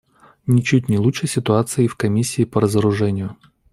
[0.47, 3.37] Ничуть не лучше ситуация и в Комиссии по разоружению.